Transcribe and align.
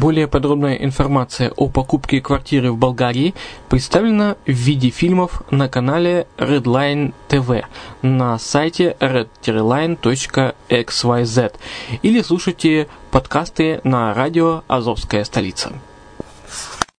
Более 0.00 0.26
подробная 0.28 0.76
информация 0.76 1.50
о 1.50 1.68
покупке 1.68 2.22
квартиры 2.22 2.72
в 2.72 2.78
Болгарии 2.78 3.34
представлена 3.68 4.36
в 4.46 4.50
виде 4.50 4.88
фильмов 4.88 5.42
на 5.50 5.68
канале 5.68 6.26
Redline 6.38 7.12
TV 7.28 7.64
на 8.00 8.38
сайте 8.38 8.96
red-line.xyz 8.98 11.52
или 12.00 12.22
слушайте 12.22 12.88
подкасты 13.10 13.82
на 13.84 14.14
радио 14.14 14.62
«Азовская 14.68 15.24
столица». 15.24 15.70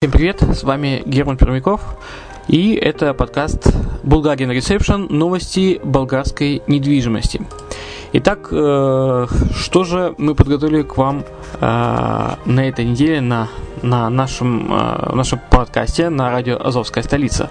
Всем 0.00 0.10
привет, 0.10 0.42
с 0.42 0.64
вами 0.64 1.04
Герман 1.06 1.36
Пермяков. 1.36 1.80
И 2.48 2.74
это 2.74 3.14
подкаст 3.14 3.64
Bulgarian 4.02 4.50
Reception. 4.58 5.06
Новости 5.12 5.80
болгарской 5.84 6.62
недвижимости. 6.66 7.42
Итак, 8.10 8.48
э, 8.52 9.26
что 9.54 9.84
же 9.84 10.14
мы 10.16 10.34
подготовили 10.34 10.82
к 10.82 10.96
вам 10.96 11.24
э, 11.60 12.34
на 12.46 12.68
этой 12.68 12.86
неделе 12.86 13.20
на, 13.20 13.48
на 13.82 14.08
нашем, 14.08 14.72
э, 14.72 15.14
нашем 15.14 15.40
подкасте 15.50 16.08
на 16.08 16.30
радио 16.30 16.56
«Азовская 16.58 17.04
столица». 17.04 17.50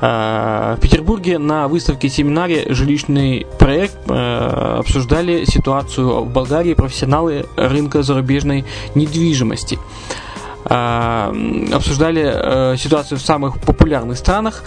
В 0.00 0.78
Петербурге 0.80 1.38
на 1.38 1.66
выставке-семинаре 1.66 2.72
«Жилищный 2.72 3.46
проект» 3.58 3.96
обсуждали 4.08 5.44
ситуацию 5.44 6.22
в 6.22 6.30
Болгарии 6.30 6.74
профессионалы 6.74 7.46
рынка 7.56 8.02
зарубежной 8.02 8.64
недвижимости 8.94 9.78
обсуждали 10.64 12.76
ситуацию 12.76 13.18
в 13.18 13.22
самых 13.22 13.60
популярных 13.60 14.18
странах, 14.18 14.64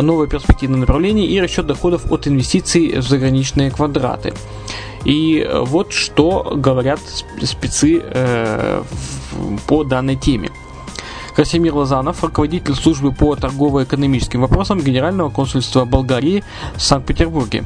новые 0.00 0.26
перспективные 0.26 0.80
направления 0.80 1.26
и 1.26 1.38
расчет 1.38 1.66
доходов 1.66 2.10
от 2.10 2.26
инвестиций 2.26 2.96
в 2.96 3.02
заграничные 3.02 3.70
квадраты. 3.70 4.32
И 5.04 5.40
э, 5.40 5.60
вот 5.60 5.92
что 5.92 6.52
говорят 6.54 7.00
спецы 7.42 8.02
э, 8.02 8.82
по 9.66 9.84
данной 9.84 10.16
теме. 10.16 10.50
Красимир 11.34 11.74
Лазанов, 11.74 12.22
руководитель 12.22 12.74
службы 12.74 13.12
по 13.12 13.34
торгово-экономическим 13.36 14.42
вопросам 14.42 14.80
Генерального 14.80 15.30
консульства 15.30 15.84
Болгарии 15.84 16.44
в 16.76 16.82
Санкт-Петербурге. 16.82 17.64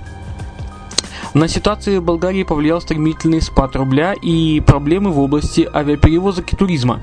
На 1.36 1.48
ситуацию 1.48 2.00
в 2.00 2.04
Болгарии 2.04 2.44
повлиял 2.44 2.80
стремительный 2.80 3.42
спад 3.42 3.76
рубля 3.76 4.14
и 4.14 4.60
проблемы 4.60 5.10
в 5.10 5.20
области 5.20 5.68
авиаперевозок 5.70 6.50
и 6.50 6.56
туризма. 6.56 7.02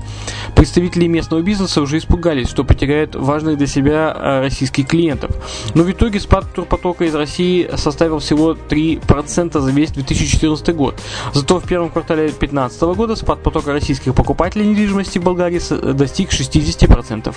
Представители 0.56 1.06
местного 1.06 1.40
бизнеса 1.40 1.80
уже 1.80 1.98
испугались, 1.98 2.48
что 2.48 2.64
потеряют 2.64 3.14
важных 3.14 3.58
для 3.58 3.68
себя 3.68 4.12
э, 4.12 4.40
российских 4.40 4.88
клиентов. 4.88 5.30
Но 5.76 5.84
в 5.84 5.90
итоге 5.92 6.18
спад 6.18 6.52
турпотока 6.52 7.04
из 7.04 7.14
России 7.14 7.70
составил 7.76 8.18
всего 8.18 8.54
3% 8.54 9.60
за 9.60 9.70
весь 9.70 9.92
2014 9.92 10.74
год. 10.74 11.00
Зато 11.32 11.60
в 11.60 11.64
первом 11.64 11.90
квартале 11.90 12.22
2015 12.22 12.82
года 12.96 13.14
спад 13.14 13.40
потока 13.40 13.70
российских 13.70 14.16
покупателей 14.16 14.66
недвижимости 14.66 15.20
в 15.20 15.22
Болгарии 15.22 15.92
достиг 15.92 16.30
60%. 16.30 17.32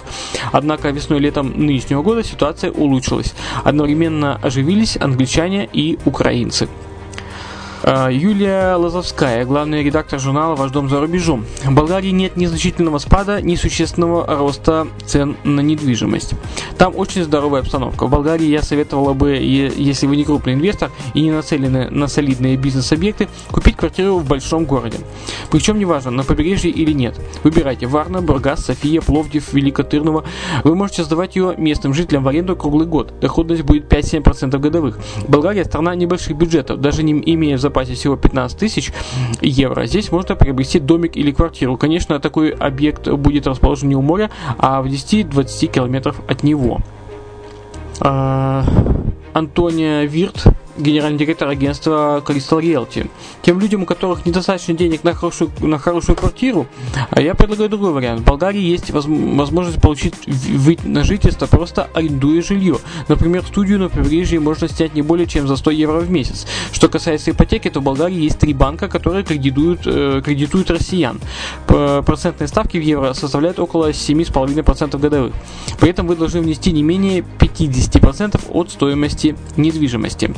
Однако 0.52 0.90
весной 0.90 1.20
и 1.20 1.22
летом 1.22 1.54
нынешнего 1.64 2.02
года 2.02 2.24
ситуация 2.24 2.72
улучшилась. 2.72 3.36
Одновременно 3.64 4.38
оживились 4.42 4.98
англичане 5.00 5.70
и 5.72 6.00
украинцы. 6.04 6.68
А, 7.90 8.10
Юлия 8.10 8.76
Лазовская, 8.76 9.46
главный 9.46 9.82
редактор 9.82 10.20
журнала 10.20 10.56
«Ваш 10.56 10.72
дом 10.72 10.90
за 10.90 11.00
рубежом». 11.00 11.46
В 11.64 11.74
Болгарии 11.74 12.10
нет 12.10 12.36
ни 12.36 12.46
значительного 12.46 12.98
спада, 12.98 13.42
ни 13.42 13.56
существенного 13.56 14.26
роста 14.28 14.90
цен 15.06 15.38
на 15.46 15.62
недвижимость. 15.62 16.34
Там 16.78 16.94
очень 16.98 17.24
здоровая 17.24 17.62
обстановка. 17.62 18.06
В 18.06 18.10
Болгарии 18.10 18.48
я 18.48 18.62
советовала 18.62 19.14
бы, 19.14 19.38
если 19.38 20.06
вы 20.06 20.18
не 20.18 20.26
крупный 20.26 20.56
инвестор 20.56 20.92
и 21.14 21.22
не 21.22 21.32
нацелены 21.32 21.90
на 21.90 22.10
солидные 22.10 22.58
бизнес-объекты, 22.58 23.30
купить 23.52 23.78
квартиру 23.78 24.18
в 24.18 24.28
большом 24.28 24.66
городе. 24.66 24.98
Причем 25.50 25.80
неважно, 25.80 26.12
на 26.12 26.26
побережье 26.26 26.70
или 26.70 26.92
нет. 26.92 27.18
Выбирайте 27.46 27.88
Варна, 27.88 28.22
Бургас, 28.22 28.66
София, 28.66 29.00
Пловдив, 29.00 29.54
Великотырново. 29.54 30.26
Вы 30.66 30.76
можете 30.76 31.06
сдавать 31.06 31.38
ее 31.38 31.56
местным 31.58 31.94
жителям 31.94 32.26
в 32.26 32.28
аренду 32.28 32.58
круглый 32.58 32.86
год. 32.86 33.18
Доходность 33.22 33.62
будет 33.62 33.90
5-7% 33.90 34.60
годовых. 34.60 35.00
Болгария 35.30 35.64
страна 35.64 35.96
небольших 35.96 36.36
бюджетов, 36.36 36.82
даже 36.82 37.02
не 37.02 37.14
имея 37.14 37.58
запасе 37.58 37.77
всего 37.86 38.16
15 38.16 38.58
тысяч 38.58 38.92
евро. 39.42 39.86
Здесь 39.86 40.12
можно 40.12 40.36
приобрести 40.36 40.80
домик 40.80 41.16
или 41.16 41.32
квартиру. 41.32 41.78
Конечно, 41.78 42.20
такой 42.20 42.50
объект 42.50 43.08
будет 43.08 43.48
расположен 43.48 43.90
не 43.90 43.96
у 43.96 44.02
моря, 44.02 44.30
а 44.58 44.82
в 44.82 44.88
10-20 44.88 45.68
километров 45.68 46.22
от 46.28 46.44
него. 46.44 46.80
А, 48.00 48.66
Антония 49.34 50.04
Вирт, 50.04 50.46
генеральный 50.78 51.18
директор 51.18 51.48
агентства 51.48 52.24
Crystal 52.26 52.62
Realty. 52.62 53.10
Тем 53.42 53.60
людям, 53.60 53.84
у 53.84 53.86
которых 53.86 54.26
недостаточно 54.26 54.74
денег 54.74 55.04
на 55.04 55.14
хорошую, 55.14 55.52
на 55.60 55.78
хорошую 55.78 56.16
квартиру, 56.16 56.68
а 57.10 57.22
я 57.22 57.36
предлагаю 57.36 57.70
другой 57.70 57.92
вариант. 57.92 58.22
В 58.22 58.24
Болгарии 58.24 58.62
есть 58.62 58.92
возможность 58.92 59.82
получить 59.82 60.16
вид 60.26 60.84
на 60.86 61.04
жительство, 61.04 61.48
просто 61.48 61.90
арендуя 61.94 62.42
жилье. 62.42 62.78
Например, 63.08 63.44
студию 63.44 63.80
на 63.80 63.90
побережье 63.90 64.40
можно 64.40 64.68
снять 64.68 64.94
не 64.96 65.02
более 65.02 65.28
чем 65.28 65.48
за 65.48 65.56
100 65.56 65.72
евро 65.72 66.00
в 66.00 66.12
месяц. 66.12 66.46
Что 66.72 66.90
касается 66.90 67.32
ипотеки, 67.32 67.70
то 67.70 67.80
в 67.80 67.84
Болгарии 67.84 68.22
есть 68.22 68.40
три 68.40 68.54
банка, 68.54 68.88
которые 68.88 69.24
кредитуют, 69.24 69.82
э, 69.86 70.22
кредитуют 70.24 70.70
россиян. 70.72 71.20
Процентные 71.68 72.48
ставки 72.48 72.78
в 72.78 72.82
евро 72.82 73.14
составляют 73.14 73.60
около 73.60 73.92
7,5% 73.92 75.00
годовых. 75.00 75.34
При 75.80 75.90
этом 75.90 76.08
вы 76.08 76.16
должны 76.16 76.42
внести 76.42 76.72
не 76.72 76.84
менее 76.84 77.24
50% 77.40 78.42
от 78.50 78.72
стоимости 78.72 79.36
недвижимости. 79.56 80.34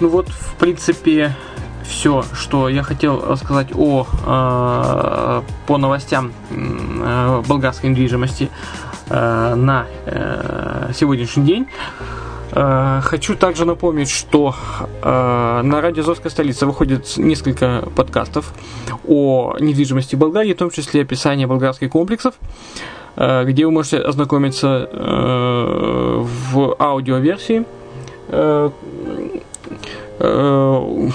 Ну 0.00 0.08
вот, 0.08 0.28
в 0.28 0.54
принципе, 0.56 1.34
все, 1.82 2.22
что 2.32 2.68
я 2.68 2.84
хотел 2.84 3.20
рассказать 3.20 3.68
о, 3.74 4.06
э, 4.26 5.42
по 5.66 5.76
новостям 5.76 6.32
э, 6.50 7.42
болгарской 7.48 7.90
недвижимости 7.90 8.48
э, 9.08 9.54
на 9.56 9.86
э, 10.06 10.92
сегодняшний 10.94 11.44
день. 11.44 11.66
Э, 12.52 13.00
хочу 13.02 13.34
также 13.34 13.64
напомнить, 13.64 14.08
что 14.08 14.54
э, 15.02 15.60
на 15.64 15.80
радио 15.80 16.02
Азовская 16.02 16.30
столица 16.30 16.64
выходит 16.66 17.16
несколько 17.16 17.88
подкастов 17.96 18.54
о 19.06 19.56
недвижимости 19.58 20.14
Болгарии, 20.14 20.52
в 20.52 20.58
том 20.58 20.70
числе 20.70 21.02
описание 21.02 21.48
болгарских 21.48 21.90
комплексов, 21.90 22.34
э, 23.16 23.44
где 23.46 23.66
вы 23.66 23.72
можете 23.72 23.98
ознакомиться 23.98 24.88
э, 24.92 26.24
в 26.52 26.76
аудиоверсии. 26.78 27.64
Э, 30.20 31.10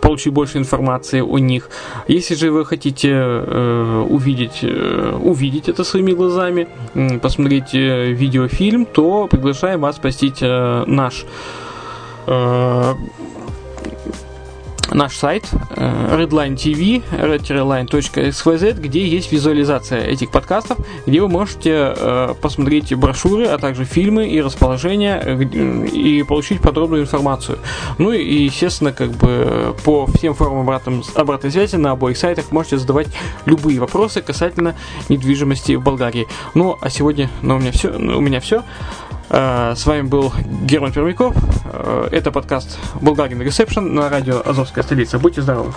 получить 0.00 0.32
больше 0.32 0.58
информации 0.58 1.20
о 1.20 1.38
них. 1.38 1.70
Если 2.08 2.34
же 2.34 2.50
вы 2.50 2.64
хотите 2.64 3.10
э, 3.12 4.06
увидеть, 4.10 4.60
э, 4.62 5.18
увидеть 5.22 5.68
это 5.68 5.84
своими 5.84 6.12
глазами, 6.12 6.66
э, 6.94 7.18
посмотреть 7.18 7.74
э, 7.74 8.12
видеофильм, 8.12 8.86
то 8.86 9.28
приглашаем 9.28 9.80
вас 9.80 9.98
посетить 9.98 10.42
э, 10.42 10.84
наш 10.86 11.24
э, 12.26 12.94
наш 14.92 15.16
сайт 15.16 15.48
э, 15.70 16.16
Redline 16.16 16.54
TV, 16.56 17.02
redline.xyz, 17.10 18.80
где 18.80 19.06
есть 19.06 19.32
визуализация 19.32 20.00
этих 20.00 20.30
подкастов, 20.30 20.78
где 21.06 21.20
вы 21.20 21.28
можете 21.28 21.94
э, 21.96 22.34
посмотреть 22.40 22.94
брошюры, 22.94 23.46
а 23.46 23.58
также 23.58 23.84
фильмы 23.84 24.28
и 24.28 24.40
расположения 24.40 25.20
э, 25.24 25.42
и 25.42 26.22
получить 26.22 26.60
подробную 26.60 27.02
информацию. 27.02 27.58
Ну 27.98 28.12
и, 28.12 28.44
естественно, 28.44 28.92
как 28.92 29.10
бы 29.12 29.74
по 29.84 30.06
всем 30.06 30.34
формам 30.34 30.60
обратной, 30.60 31.02
обратной 31.14 31.50
связи 31.50 31.76
на 31.76 31.92
обоих 31.92 32.16
сайтах 32.16 32.50
можете 32.50 32.78
задавать 32.78 33.08
любые 33.46 33.80
вопросы 33.80 34.22
касательно 34.22 34.74
недвижимости 35.08 35.72
в 35.72 35.82
Болгарии. 35.82 36.26
Ну, 36.54 36.76
а 36.80 36.90
сегодня 36.90 37.30
ну, 37.42 37.56
у 37.56 37.58
меня 37.58 37.72
все. 37.72 37.90
Ну, 37.90 38.18
у 38.18 38.20
меня 38.20 38.40
все. 38.40 38.62
Э, 39.30 39.74
с 39.76 39.86
вами 39.86 40.02
был 40.02 40.32
Герман 40.62 40.92
Пермяков. 40.92 41.34
Э, 41.64 42.08
это 42.10 42.32
подкаст 42.32 42.78
Bulgarian 42.94 43.38
Reception 43.38 43.82
на 43.82 44.08
радио 44.08 44.42
Азовская 44.44 44.82
столица. 44.82 45.18
Будьте 45.18 45.40
здоровы! 45.40 45.72